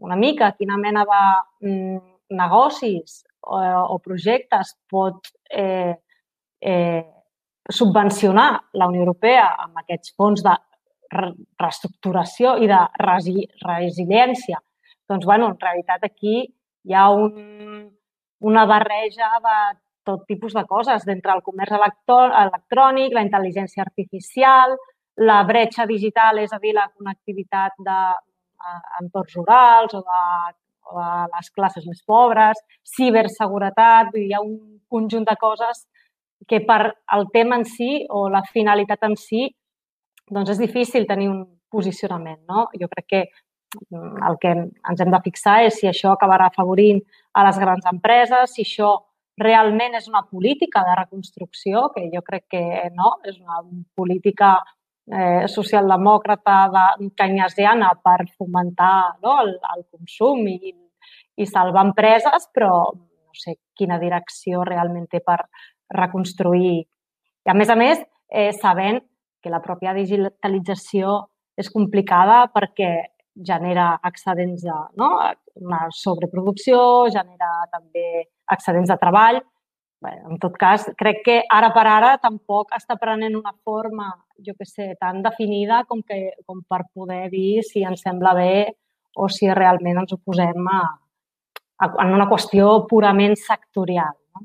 [0.00, 1.22] una mica quina mena de
[1.68, 1.98] mm,
[2.36, 3.58] negocis o,
[3.94, 5.94] o projectes pot eh,
[6.60, 7.04] eh,
[7.70, 10.54] subvencionar la Unió Europea amb aquests fons de
[11.16, 14.60] reestructuració i de resi resiliència.
[15.08, 16.42] Doncs, bueno, en realitat aquí
[16.86, 17.90] hi ha un,
[18.40, 19.56] una barreja de
[20.06, 24.76] tot tipus de coses, d'entre el comerç electrònic, la intel·ligència artificial,
[25.16, 30.22] la bretxa digital, és a dir, la connectivitat d'entorns rurals o de,
[30.92, 32.62] o de les classes més pobres,
[32.96, 34.56] ciberseguretat, hi ha un
[34.88, 35.86] conjunt de coses
[36.46, 39.48] que per el tema en si o la finalitat en si
[40.30, 41.42] doncs és difícil tenir un
[41.72, 42.42] posicionament.
[42.46, 42.68] No?
[42.78, 43.22] Jo crec que
[43.90, 47.00] el que ens hem de fixar és si això acabarà afavorint
[47.34, 48.94] a les grans empreses, si això
[49.36, 52.62] realment és una política de reconstrucció, que jo crec que
[52.94, 53.60] no, és una
[53.94, 54.56] política
[55.12, 60.72] eh, socialdemòcrata de, keynesiana per fomentar no, el, el consum i,
[61.36, 65.42] i salvar empreses, però no sé quina direcció realment té per
[65.92, 66.78] reconstruir.
[67.46, 68.00] I a més a més,
[68.32, 69.02] eh, sabent
[69.42, 71.26] que la pròpia digitalització
[71.60, 72.90] és complicada perquè
[73.44, 75.10] genera excedents de, no?
[75.56, 76.78] una sobreproducció,
[77.12, 79.40] genera també excedents de treball.
[80.04, 84.10] Bé, en tot cas, crec que ara per ara tampoc està prenent una forma,
[84.44, 88.76] jo que sé, tan definida com, que, com per poder dir si ens sembla bé
[89.16, 90.82] o si realment ens oposem a,
[91.80, 94.12] a, a una qüestió purament sectorial.
[94.36, 94.44] No?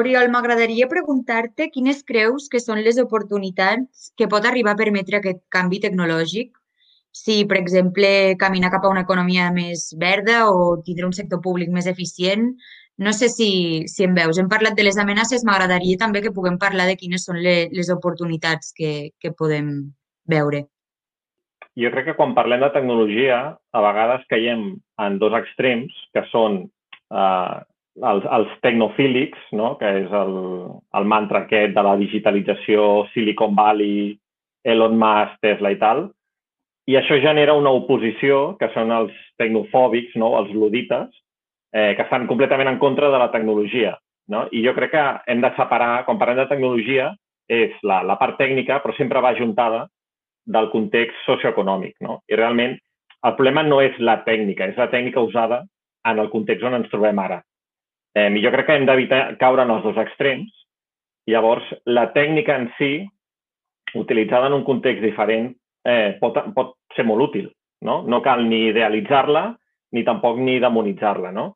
[0.00, 5.44] Oriol, m'agradaria preguntar-te quines creus que són les oportunitats que pot arribar a permetre aquest
[5.52, 6.56] canvi tecnològic
[7.16, 11.70] si, per exemple, caminar cap a una economia més verda o tindre un sector públic
[11.72, 12.50] més eficient.
[13.00, 13.48] No sé si,
[13.92, 14.38] si em veus.
[14.40, 17.92] Hem parlat de les amenaces, m'agradaria també que puguem parlar de quines són les, les
[17.92, 19.70] oportunitats que, que podem
[20.28, 20.66] veure.
[21.76, 24.68] Jo crec que quan parlem de tecnologia, a vegades caiem
[25.04, 27.56] en dos extrems, que són eh,
[28.12, 29.74] els, els tecnofílics, no?
[29.80, 30.36] que és el,
[30.96, 34.14] el mantra aquest de la digitalització, Silicon Valley,
[34.64, 36.06] Elon Musk, Tesla i tal,
[36.86, 40.36] i això genera una oposició, que són els tecnofòbics, no?
[40.38, 41.10] els ludites,
[41.74, 43.96] eh, que estan completament en contra de la tecnologia.
[44.30, 44.46] No?
[44.54, 47.10] I jo crec que hem de separar, quan parlem de tecnologia,
[47.50, 49.86] és la, la part tècnica, però sempre va ajuntada
[50.46, 51.98] del context socioeconòmic.
[52.06, 52.20] No?
[52.30, 52.78] I realment
[53.26, 55.64] el problema no és la tècnica, és la tècnica usada
[56.06, 57.42] en el context on ens trobem ara.
[58.14, 60.54] Eh, I jo crec que hem d'evitar caure en els dos extrems.
[61.26, 62.92] Llavors, la tècnica en si,
[63.98, 65.50] utilitzada en un context diferent,
[65.86, 67.50] eh, pot, pot ser molt útil.
[67.86, 69.46] No, no cal ni idealitzar-la
[69.94, 71.32] ni tampoc ni demonitzar-la.
[71.32, 71.46] No?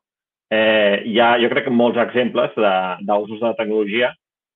[0.51, 4.11] Eh, hi ha, jo crec, molts exemples d'usos de, de tecnologia.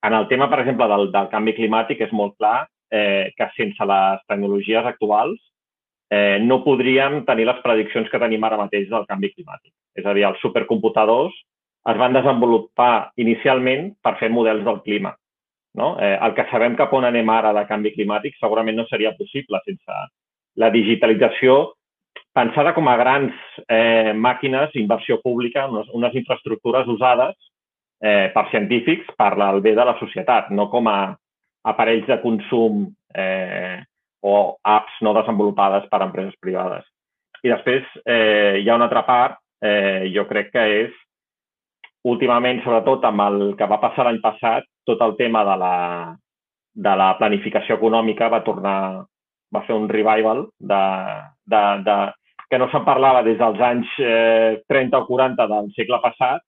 [0.06, 3.88] En el tema, per exemple, del, del canvi climàtic és molt clar eh, que sense
[3.90, 5.40] les tecnologies actuals
[6.14, 9.74] eh, no podríem tenir les prediccions que tenim ara mateix del canvi climàtic.
[9.98, 11.36] És a dir, els supercomputadors
[11.90, 15.14] es van desenvolupar inicialment per fer models del clima.
[15.76, 15.96] No?
[16.00, 19.60] Eh, el que sabem cap on anem ara de canvi climàtic segurament no seria possible
[19.66, 19.98] sense
[20.56, 21.74] la digitalització
[22.36, 23.36] pensada com a grans
[23.68, 27.36] eh, màquines, inversió pública, unes, unes infraestructures usades
[28.04, 31.00] eh, per científics per al bé de la societat, no com a
[31.66, 32.86] aparells de consum
[33.16, 33.80] eh,
[34.26, 36.86] o apps no desenvolupades per empreses privades.
[37.44, 41.02] I després eh, hi ha una altra part, eh, jo crec que és
[42.06, 45.76] últimament, sobretot amb el que va passar l'any passat, tot el tema de la,
[46.76, 48.78] de la planificació econòmica va tornar,
[49.54, 50.84] va fer un revival de,
[51.52, 51.98] de, de,
[52.50, 56.44] que no se'n parlava des dels anys eh, 30 o 40 del segle passat.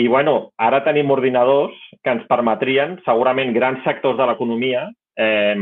[0.00, 4.86] I, bueno, ara tenim ordinadors que ens permetrien, segurament, grans sectors de l'economia
[5.20, 5.56] eh,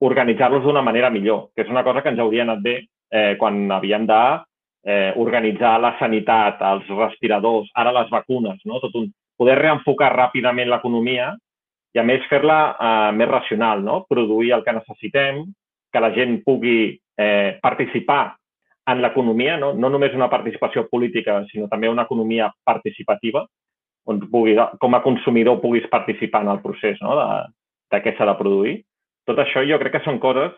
[0.00, 3.64] organitzar-los d'una manera millor, que és una cosa que ens hauria anat bé eh, quan
[3.72, 4.20] havíem de
[4.84, 8.80] eh, organitzar la sanitat, els respiradors, ara les vacunes, no?
[8.80, 11.30] Tot un, poder reenfocar ràpidament l'economia
[11.94, 14.04] i, a més, fer-la eh, més racional, no?
[14.10, 15.40] produir el que necessitem,
[15.90, 18.36] que la gent pugui eh, participar
[18.90, 19.72] en l'economia, no?
[19.74, 23.46] no només una participació política, sinó també una economia participativa,
[24.10, 27.16] on pugui, com a consumidor puguis participar en el procés no?
[27.18, 27.28] de,
[27.94, 28.76] de què s'ha de produir.
[29.28, 30.54] Tot això jo crec que són coses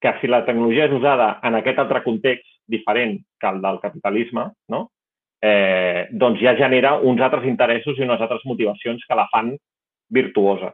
[0.00, 4.46] que si la tecnologia és usada en aquest altre context diferent que el del capitalisme,
[4.72, 4.88] no?
[5.42, 9.56] Eh, doncs ja genera uns altres interessos i unes altres motivacions que la fan
[10.10, 10.72] virtuosa.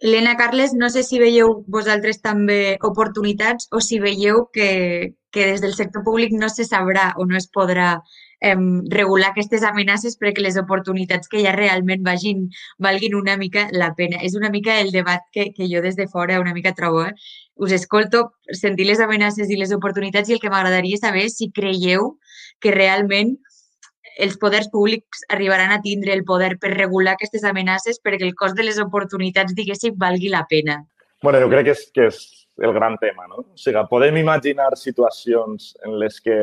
[0.00, 5.62] Helena, Carles, no sé si veieu vosaltres també oportunitats o si veieu que, que des
[5.62, 8.00] del sector públic no se sabrà o no es podrà
[8.40, 8.56] eh,
[8.90, 14.18] regular aquestes amenaces perquè les oportunitats que ha realment vagin, valguin una mica la pena.
[14.20, 17.06] És una mica el debat que, que jo des de fora una mica trobo.
[17.06, 17.14] Eh?
[17.54, 21.52] Us escolto sentir les amenaces i les oportunitats i el que m'agradaria saber és si
[21.54, 22.16] creieu
[22.60, 23.38] que realment
[24.18, 28.56] els poders públics arribaran a tindre el poder per regular aquestes amenaces perquè el cost
[28.56, 30.84] de les oportunitats, diguéssim, valgui la pena.
[31.22, 32.18] bueno, jo crec que és, que és
[32.58, 33.26] el gran tema.
[33.26, 33.44] No?
[33.54, 36.36] O sigui, podem imaginar situacions en les que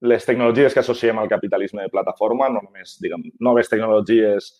[0.00, 4.50] les tecnologies que associem al capitalisme de plataforma, no només diguem, noves tecnologies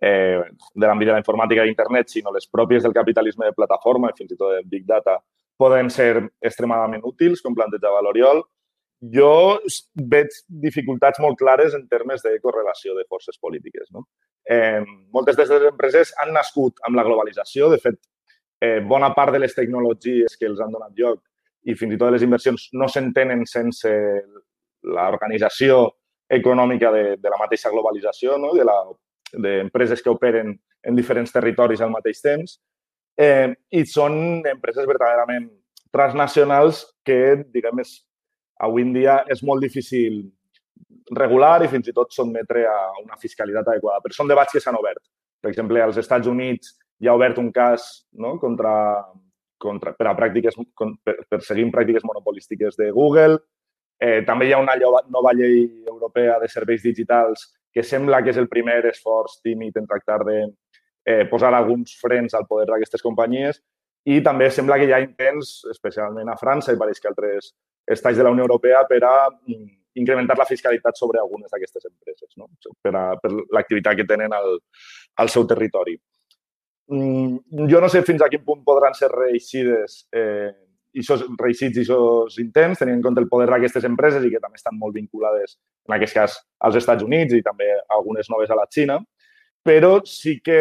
[0.00, 0.40] eh,
[0.74, 4.32] de l'àmbit de la informàtica d'internet, sinó les pròpies del capitalisme de plataforma i fins
[4.32, 5.18] i tot de Big Data,
[5.58, 8.44] poden ser extremadament útils, com plantejava l'Oriol,
[9.00, 9.58] jo
[9.94, 13.88] veig dificultats molt clares en termes de correlació de forces polítiques.
[13.94, 14.08] No?
[14.48, 14.82] Eh,
[15.14, 17.70] moltes d'aquestes empreses han nascut amb la globalització.
[17.70, 18.00] De fet,
[18.60, 21.22] eh, bona part de les tecnologies que els han donat lloc
[21.68, 23.90] i fins i tot les inversions no s'entenen sense
[24.82, 25.84] l'organització
[26.28, 28.52] econòmica de, de la mateixa globalització, no?
[29.32, 32.58] d'empreses que operen en diferents territoris al mateix temps.
[33.18, 35.48] Eh, I són empreses verdaderament
[35.92, 37.96] transnacionals que, diguem, és
[38.66, 40.24] avui en dia és molt difícil
[41.14, 44.02] regular i fins i tot sotmetre a una fiscalitat adequada.
[44.04, 45.02] Però són debats que s'han obert.
[45.40, 48.74] Per exemple, als Estats Units hi ha obert un cas no, contra
[49.58, 50.56] contra, per a pràctiques,
[51.28, 53.40] per seguir pràctiques monopolístiques de Google.
[53.98, 54.76] Eh, també hi ha una
[55.10, 59.88] nova llei europea de serveis digitals que sembla que és el primer esforç tímid en
[59.90, 60.38] tractar de
[61.04, 63.58] eh, posar alguns frens al poder d'aquestes companyies
[64.06, 67.50] i també sembla que hi ha intents, especialment a França i pareix que altres
[67.88, 69.66] estats de la Unió Europea, per a mm,
[69.98, 72.48] incrementar la fiscalitat sobre algunes d'aquestes empreses, no?
[72.82, 74.58] per, a, per l'activitat que tenen al,
[75.18, 75.96] al seu territori.
[76.88, 80.48] Mm, jo no sé fins a quin punt podran ser reixides eh,
[80.96, 84.40] i sos, reeixits i sos intents, tenint en compte el poder d'aquestes empreses i que
[84.40, 88.56] també estan molt vinculades, en aquest cas, als Estats Units i també algunes noves a
[88.56, 88.96] la Xina,
[89.64, 90.60] però sí que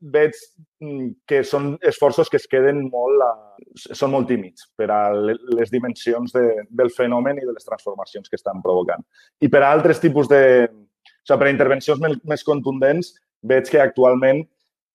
[0.00, 0.34] veig
[0.82, 5.72] mm, que són esforços que es queden molt, a, són molt tímids per a les
[5.72, 9.04] dimensions de, del fenomen i de les transformacions que estan provocant.
[9.40, 10.42] I per a altres tipus de...
[10.66, 14.44] O sigui, per a intervencions més, contundents, veig que actualment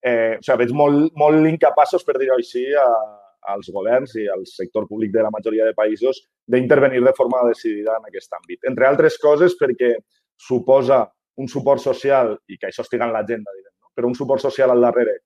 [0.03, 2.87] eh, o sigui, veig molt, molt incapaços, per dir-ho així, a,
[3.51, 7.97] als governs i al sector públic de la majoria de països d'intervenir de forma decidida
[7.97, 8.61] en aquest àmbit.
[8.69, 9.95] Entre altres coses perquè
[10.37, 11.03] suposa
[11.41, 13.53] un suport social i que això estigui en l'agenda?
[13.93, 15.19] Però un suport social al darrere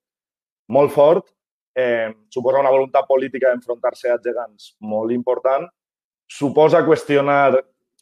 [0.67, 1.30] molt fort,
[1.75, 5.67] eh, suposa una voluntat política d'enfrontar-se a gegants molt important,
[6.25, 7.54] suposa qüestionar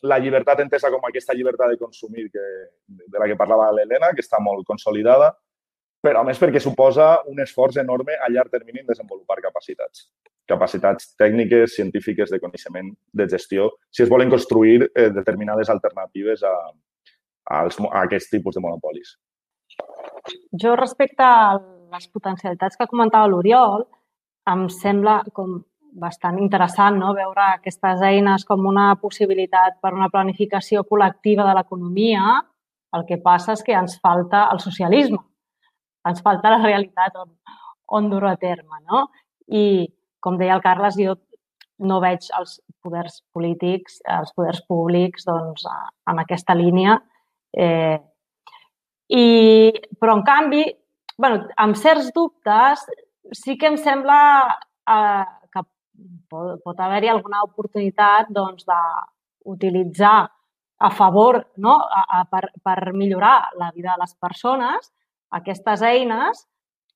[0.04, 2.44] la llibertat entesa com aquesta llibertat de consumir que,
[2.88, 5.32] de la que parlava l'Helena, que està molt consolidada,
[6.04, 10.10] però a més perquè suposa un esforç enorme a llarg termini en desenvolupar capacitats.
[10.46, 16.52] Capacitats tècniques, científiques, de coneixement, de gestió, si es volen construir eh, determinades alternatives a,
[17.48, 19.16] a, als, a aquest tipus de monopolis.
[20.62, 21.58] Jo, respecte a
[21.94, 23.86] les potencialitats que comentava l'Oriol,
[24.50, 25.60] em sembla com
[25.94, 27.12] bastant interessant no?
[27.14, 32.40] veure aquestes eines com una possibilitat per una planificació col·lectiva de l'economia.
[32.98, 35.22] El que passa és que ens falta el socialisme
[36.10, 37.30] ens falta la realitat on,
[37.98, 39.08] on dur a terme, no?
[39.48, 39.88] I,
[40.24, 41.16] com deia el Carles, jo
[41.84, 45.66] no veig els poders polítics, els poders públics, doncs,
[46.10, 47.00] en aquesta línia.
[47.54, 47.98] Eh,
[49.10, 50.64] i, però, en canvi,
[51.18, 52.86] bueno, amb certs dubtes,
[53.34, 54.20] sí que em sembla
[54.90, 55.66] eh, que
[56.30, 58.66] pot, pot haver-hi alguna oportunitat doncs,
[60.80, 61.78] a favor, no?
[61.80, 64.92] a, a, per, per millorar la vida de les persones,
[65.32, 66.44] aquestes eines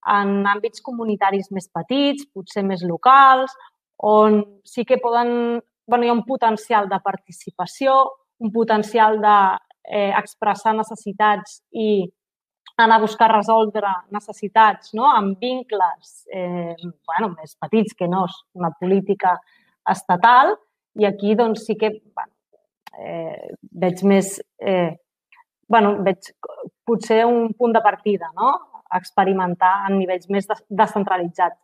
[0.07, 3.53] en àmbits comunitaris més petits, potser més locals,
[3.97, 7.95] on sí que poden, bueno, hi ha un potencial de participació,
[8.43, 10.13] un potencial d'expressar eh,
[10.75, 12.05] necessitats i
[12.77, 15.07] anar a buscar resoldre necessitats no?
[15.09, 19.37] amb vincles eh, bueno, més petits que no és una política
[19.89, 20.55] estatal
[20.99, 22.33] i aquí doncs, sí que bueno,
[22.99, 24.95] eh, veig més eh,
[25.67, 26.31] bueno, veig
[26.87, 28.53] potser un punt de partida, no?
[28.95, 31.57] experimentar en nivells més descentralitzats.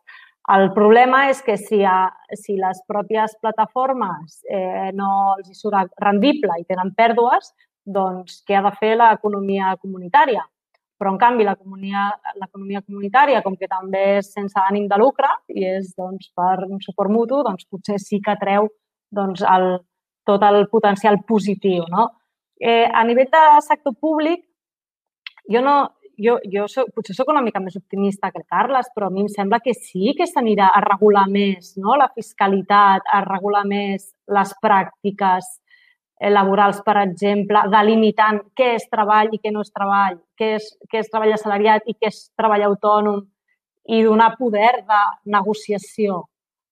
[0.52, 5.94] El problema és que si, a, si les pròpies plataformes eh, no els hi surt
[6.04, 10.44] rendible i tenen pèrdues, doncs què ha de fer l'economia comunitària?
[10.98, 15.90] Però, en canvi, l'economia comunitària, com que també és sense ànim de lucre i és
[15.98, 18.70] doncs, per un suport mutu, doncs potser sí que treu
[19.14, 19.80] doncs, el,
[20.24, 21.84] tot el potencial positiu.
[21.90, 22.08] No?
[22.60, 24.46] Eh, a nivell de sector públic,
[25.50, 25.76] jo no,
[26.16, 29.24] jo, jo soc, potser sóc una mica més optimista que el Carles, però a mi
[29.24, 31.98] em sembla que sí que s'anirà a regular més no?
[31.98, 35.50] la fiscalitat, a regular més les pràctiques
[36.20, 41.02] laborals, per exemple, delimitant què és treball i què no és treball, què és, què
[41.02, 43.22] és treball assalariat i què és treball autònom
[43.90, 45.00] i donar poder de
[45.34, 46.22] negociació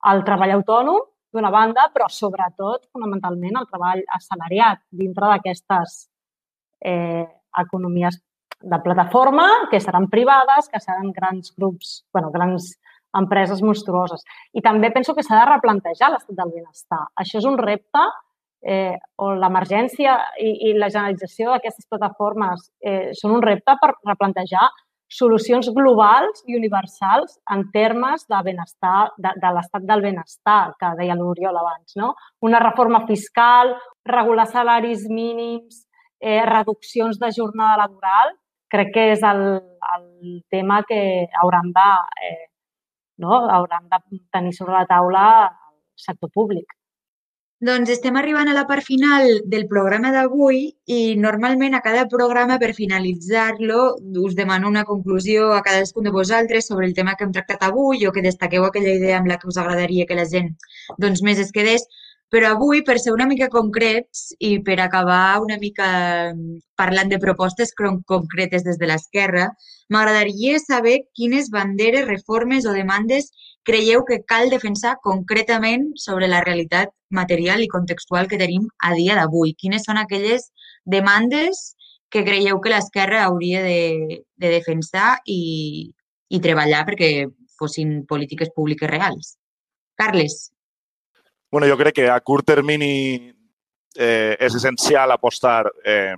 [0.08, 1.02] al treball autònom
[1.32, 5.96] d'una banda, però sobretot, fonamentalment, el treball assalariat dintre d'aquestes
[6.84, 7.26] eh,
[7.58, 8.18] economies
[8.62, 12.74] de plataforma, que seran privades, que seran grans grups, bueno, grans
[13.16, 14.22] empreses monstruoses.
[14.54, 17.02] I també penso que s'ha de replantejar l'estat del benestar.
[17.18, 18.04] Això és un repte
[18.62, 24.68] eh, o l'emergència i, i la generalització d'aquestes plataformes eh, són un repte per replantejar
[25.12, 31.16] solucions globals i universals en termes de benestar, de, de l'estat del benestar, que deia
[31.18, 31.96] l'Oriol abans.
[32.00, 32.14] No?
[32.40, 33.74] Una reforma fiscal,
[34.08, 35.84] regular salaris mínims,
[36.20, 38.32] eh, reduccions de jornada laboral,
[38.72, 39.42] crec que és el,
[39.98, 41.90] el tema que hauran de,
[42.30, 42.46] eh,
[43.20, 43.42] no?
[43.50, 46.72] hauran de tenir sobre la taula el sector públic.
[47.66, 50.62] Doncs estem arribant a la part final del programa d'avui
[50.94, 53.82] i normalment a cada programa, per finalitzar-lo,
[54.26, 58.02] us demano una conclusió a cadascun de vosaltres sobre el tema que hem tractat avui
[58.08, 60.50] o que destaqueu aquella idea amb la que us agradaria que la gent
[60.98, 61.86] doncs, més es quedés.
[62.32, 65.88] Però avui, per ser una mica concrets i per acabar una mica
[66.32, 69.50] mm, parlant de propostes concretes des de l'esquerra,
[69.92, 73.28] m'agradaria saber quines banderes, reformes o demandes
[73.68, 79.18] creieu que cal defensar concretament sobre la realitat material i contextual que tenim a dia
[79.18, 79.52] d'avui.
[79.52, 80.48] Quines són aquelles
[80.96, 81.60] demandes
[82.08, 85.92] que creieu que l'esquerra hauria de, de defensar i,
[86.32, 87.12] i treballar perquè
[87.60, 89.36] fossin polítiques públiques reals?
[90.00, 90.48] Carles.
[91.52, 93.28] Bueno, jo crec que a curt termini
[93.94, 96.14] eh, és essencial apostar, eh,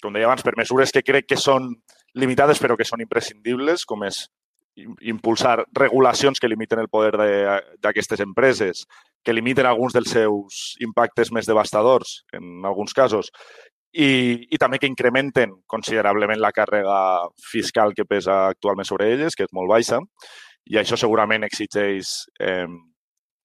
[0.00, 1.68] com deia abans, per mesures que crec que són
[2.16, 4.22] limitades però que són imprescindibles, com és
[5.04, 7.12] impulsar regulacions que limiten el poder
[7.84, 8.86] d'aquestes empreses,
[9.22, 13.28] que limiten alguns dels seus impactes més devastadors, en alguns casos,
[13.92, 16.96] i, i també que incrementen considerablement la càrrega
[17.52, 20.00] fiscal que pesa actualment sobre elles, que és molt baixa,
[20.72, 22.66] i això segurament exigeix eh,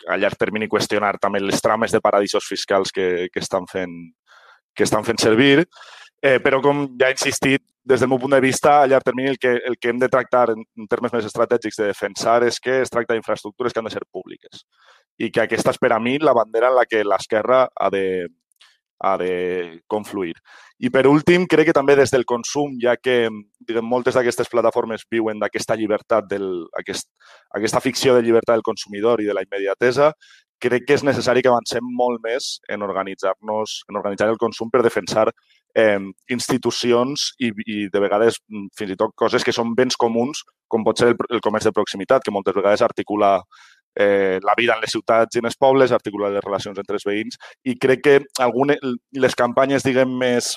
[0.08, 3.96] a llarg termini qüestionar també les trames de paradisos fiscals que, que, estan, fent,
[4.76, 5.66] que estan fent servir.
[6.22, 9.32] Eh, però, com ja he insistit, des del meu punt de vista, a llarg termini
[9.34, 12.60] el que, el que hem de tractar en, en termes més estratègics de defensar és
[12.60, 14.66] que es tracta d'infraestructures que han de ser públiques
[15.18, 18.28] i que aquesta és per a mi la bandera en la que l'esquerra ha de,
[19.00, 20.36] ha de confluir.
[20.80, 23.30] I per últim, crec que també des del consum, ja que
[23.68, 27.10] diguem, moltes d'aquestes plataformes viuen d'aquesta llibertat, del, aquest,
[27.56, 30.14] aquesta ficció de llibertat del consumidor i de la immediatesa,
[30.60, 34.84] crec que és necessari que avancem molt més en organitzar-nos, en organitzar el consum per
[34.84, 35.30] defensar
[35.76, 36.00] eh,
[36.36, 38.42] institucions i, i de vegades
[38.78, 41.76] fins i tot coses que són béns comuns, com pot ser el, el comerç de
[41.76, 43.38] proximitat, que moltes vegades articula
[44.00, 47.06] eh, la vida en les ciutats i en els pobles, articular les relacions entre els
[47.06, 47.38] veïns
[47.68, 48.80] i crec que algunes,
[49.12, 50.56] les campanyes, diguem, més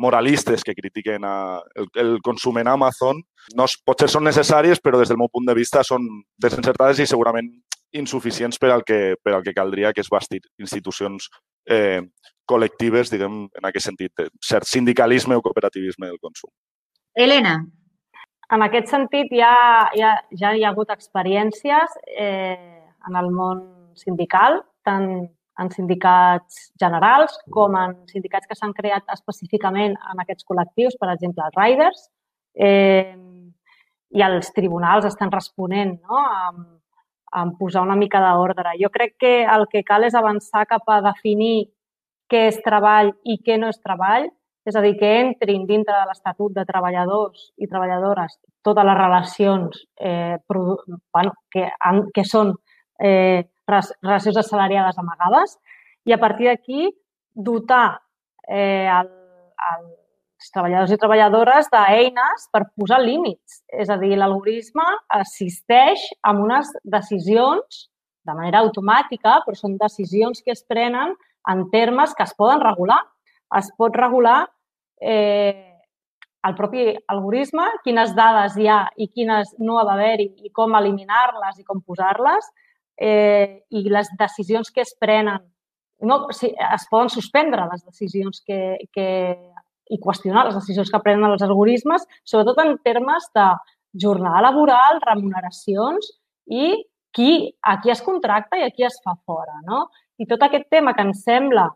[0.00, 3.18] moralistes que critiquen a, el, el consum en Amazon
[3.58, 6.06] no, potser són necessàries, però des del meu punt de vista són
[6.40, 7.50] desencertades i segurament
[7.92, 11.26] insuficients per al que, per al que caldria, que és bastir institucions
[11.68, 12.00] eh,
[12.48, 16.50] col·lectives, diguem, en aquest sentit, cert sindicalisme o cooperativisme del consum.
[17.18, 17.58] Helena,
[18.50, 22.56] en aquest sentit, ja, ja, ja hi ha hagut experiències eh,
[23.08, 23.62] en el món
[23.98, 25.28] sindical, tant
[25.60, 31.44] en sindicats generals com en sindicats que s'han creat específicament en aquests col·lectius, per exemple,
[31.46, 32.06] els riders,
[32.56, 33.14] eh,
[34.10, 36.18] i els tribunals estan responent no?
[36.18, 36.64] amb,
[37.40, 38.74] amb posar una mica d'ordre.
[38.80, 41.70] Jo crec que el que cal és avançar cap a definir
[42.30, 44.30] què és treball i què no és treball,
[44.70, 49.80] és a dir, que entrin dintre de l'Estatut de treballadors i treballadores totes les relacions
[49.98, 51.66] eh, bueno, que,
[52.14, 52.54] que són
[53.02, 55.56] eh, relacions assalariades amagades
[56.06, 56.90] i a partir d'aquí
[57.34, 57.98] dotar
[58.46, 59.10] eh, el,
[59.72, 59.84] el,
[60.40, 63.60] els treballadors i treballadores d'eines per posar límits.
[63.68, 64.86] És a dir, l'algoritme
[65.18, 67.86] assisteix amb unes decisions
[68.24, 71.16] de manera automàtica, però són decisions que es prenen
[71.50, 73.00] en termes que es poden regular
[73.58, 74.44] es pot regular
[75.00, 75.66] eh,
[76.48, 81.60] el propi algoritme, quines dades hi ha i quines no ha d'haver-hi i com eliminar-les
[81.60, 82.46] i com posar-les
[82.96, 85.42] eh, i les decisions que es prenen.
[86.00, 89.08] No, sigui, es poden suspendre les decisions que, que,
[89.90, 93.48] i qüestionar les decisions que prenen els algoritmes, sobretot en termes de
[94.04, 96.08] jornada laboral, remuneracions
[96.46, 96.72] i
[97.12, 99.58] qui, a qui es contracta i a qui es fa fora.
[99.66, 99.88] No?
[100.16, 101.66] I tot aquest tema que ens sembla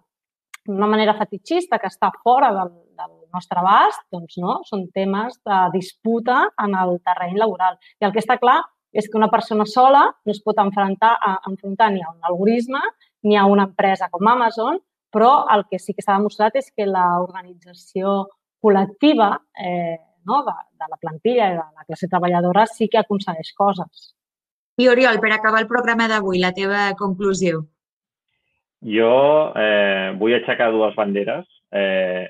[0.64, 5.58] d'una manera fetichista que està fora del, del nostre abast, doncs no, són temes de
[5.74, 7.76] disputa en el terreny laboral.
[8.00, 8.60] I el que està clar
[8.94, 12.80] és que una persona sola no es pot enfrontar, a, enfrontar ni a un algoritme
[13.26, 14.78] ni a una empresa com Amazon,
[15.10, 18.24] però el que sí que s'ha demostrat és que l'organització
[18.62, 19.30] col·lectiva
[19.60, 24.12] eh, no, de, de la plantilla i de la classe treballadora sí que aconsegueix coses.
[24.80, 27.60] I Oriol, per acabar el programa d'avui, la teva conclusió.
[28.84, 29.12] Jo
[29.56, 31.46] eh, vull aixecar dues banderes.
[31.70, 32.26] Eh,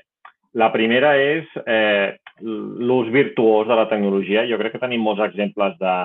[0.55, 4.45] la primera és eh, l'ús virtuós de la tecnologia.
[4.47, 5.97] Jo crec que tenim molts exemples de,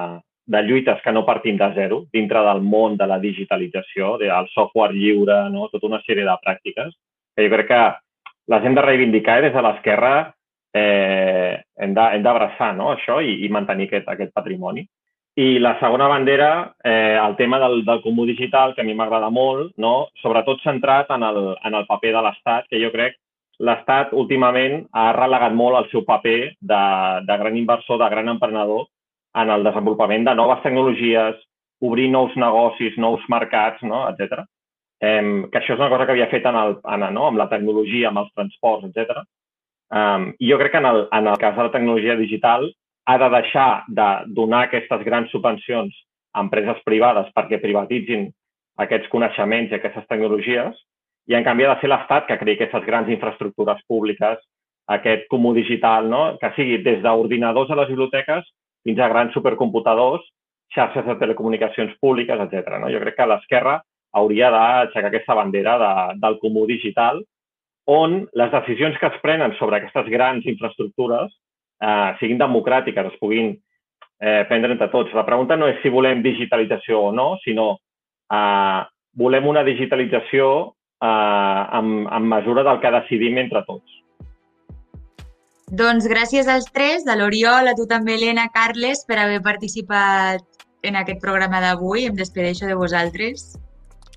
[0.51, 4.97] de lluites que no partim de zero dintre del món de la digitalització, del software
[4.97, 5.69] lliure, no?
[5.71, 6.91] tota una sèrie de pràctiques
[7.37, 7.83] que jo crec que
[8.51, 10.15] les hem de reivindicar i des de l'esquerra
[10.75, 12.91] eh, hem d'abraçar no?
[12.97, 14.87] això i, i mantenir aquest, aquest patrimoni.
[15.39, 19.31] I la segona bandera, eh, el tema del, del comú digital, que a mi m'agrada
[19.31, 20.11] molt, no?
[20.21, 23.15] sobretot centrat en el, en el paper de l'Estat, que jo crec
[23.61, 26.83] l'Estat últimament ha relegat molt el seu paper de,
[27.29, 28.87] de gran inversor, de gran emprenedor
[29.41, 31.37] en el desenvolupament de noves tecnologies,
[31.85, 34.07] obrir nous negocis, nous mercats, no?
[34.11, 34.43] etc.
[35.01, 37.29] Eh, que això és una cosa que havia fet en el, en, no?
[37.29, 39.23] amb la tecnologia, amb els transports, etc.
[39.91, 42.69] Um, I jo crec que en el, en el cas de la tecnologia digital
[43.11, 45.97] ha de deixar de donar aquestes grans subvencions
[46.33, 48.29] a empreses privades perquè privatitzin
[48.85, 50.79] aquests coneixements i aquestes tecnologies,
[51.29, 54.41] i en canvi ha de ser l'Estat que creï aquestes grans infraestructures públiques,
[54.91, 56.23] aquest comú digital, no?
[56.41, 58.47] que sigui des d'ordinadors a les biblioteques
[58.85, 60.25] fins a grans supercomputadors,
[60.75, 62.79] xarxes de telecomunicacions públiques, etc.
[62.81, 62.91] No?
[62.91, 63.79] Jo crec que l'esquerra
[64.19, 65.93] hauria d'aixecar aquesta bandera de,
[66.23, 67.23] del comú digital
[67.91, 71.31] on les decisions que es prenen sobre aquestes grans infraestructures
[71.83, 75.15] eh, siguin democràtiques, es puguin eh, prendre entre tots.
[75.17, 77.73] La pregunta no és si volem digitalització o no, sinó
[78.31, 78.83] eh,
[79.17, 83.97] volem una digitalització eh, en, en mesura del que decidim entre tots.
[85.71, 90.43] Doncs gràcies als tres, a l'Oriol, a tu també, Helena, Carles, per haver participat
[90.83, 92.09] en aquest programa d'avui.
[92.09, 93.53] Em despedeixo de vosaltres.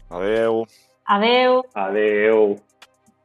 [0.10, 0.64] Adeu.
[1.06, 1.62] Adeu.
[1.78, 2.56] Adeu.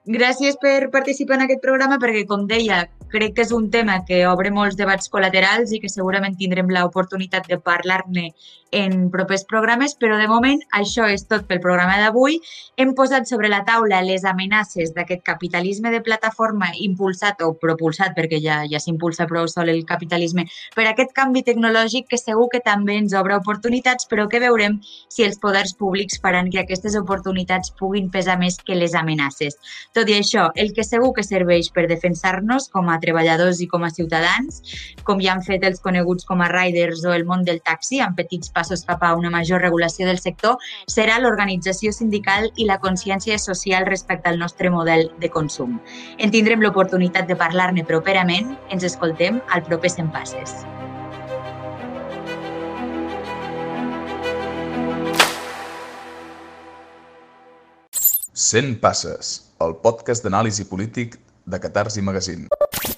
[0.09, 4.23] Gràcies per participar en aquest programa perquè, com deia, crec que és un tema que
[4.29, 8.29] obre molts debats col·laterals i que segurament tindrem l'oportunitat de parlar-ne
[8.71, 12.39] en propers programes, però de moment això és tot pel programa d'avui.
[12.77, 18.43] Hem posat sobre la taula les amenaces d'aquest capitalisme de plataforma impulsat o propulsat, perquè
[18.45, 20.45] ja, ja s'impulsa prou sol el capitalisme,
[20.77, 24.79] per aquest canvi tecnològic que segur que també ens obre oportunitats, però que veurem
[25.09, 29.57] si els poders públics faran que aquestes oportunitats puguin pesar més que les amenaces.
[29.97, 33.91] Tot i això, el que segur que serveix per defensar-nos com treballadors i com a
[33.91, 34.63] ciutadans,
[35.05, 38.19] com ja han fet els coneguts com a riders o el món del taxi, amb
[38.19, 43.39] petits passos cap a una major regulació del sector, serà l'organització sindical i la consciència
[43.39, 45.79] social respecte al nostre model de consum.
[46.19, 48.57] En tindrem l'oportunitat de parlar-ne properament.
[48.73, 50.59] Ens escoltem al proper 100 passes.
[58.39, 59.31] Cent passes,
[59.65, 61.17] el podcast d'anàlisi polític
[61.49, 62.49] de Catars i Magazine.